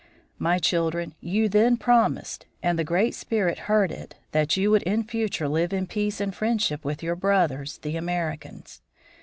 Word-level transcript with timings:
"My 0.39 0.57
children, 0.57 1.13
you 1.19 1.47
then 1.47 1.77
promised, 1.77 2.47
and 2.63 2.79
the 2.79 2.83
Great 2.83 3.13
Spirit 3.13 3.59
heard 3.69 3.91
it, 3.91 4.15
that 4.31 4.57
you 4.57 4.71
would 4.71 4.81
in 4.81 5.03
future 5.03 5.47
live 5.47 5.71
in 5.73 5.85
peace 5.85 6.19
and 6.19 6.33
friendship 6.33 6.83
with 6.83 7.03
your 7.03 7.15
brothers, 7.15 7.77
the 7.77 7.95
Americans. 7.97 8.81